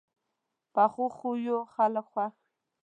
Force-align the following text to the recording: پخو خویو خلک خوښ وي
پخو 0.73 1.05
خویو 1.17 1.59
خلک 1.73 2.05
خوښ 2.11 2.15
وي 2.35 2.39